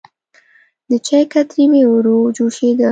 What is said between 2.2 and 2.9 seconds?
جوشېده.